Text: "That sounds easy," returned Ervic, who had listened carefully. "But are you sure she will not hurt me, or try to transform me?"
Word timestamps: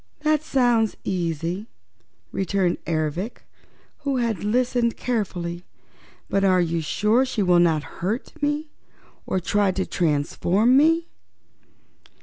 "That 0.21 0.41
sounds 0.41 0.97
easy," 1.03 1.67
returned 2.31 2.79
Ervic, 2.87 3.43
who 3.99 4.17
had 4.17 4.43
listened 4.43 4.97
carefully. 4.97 5.63
"But 6.27 6.43
are 6.43 6.59
you 6.59 6.81
sure 6.81 7.23
she 7.23 7.43
will 7.43 7.59
not 7.59 7.83
hurt 8.01 8.33
me, 8.41 8.71
or 9.27 9.39
try 9.39 9.69
to 9.73 9.85
transform 9.85 10.75
me?" 10.75 11.05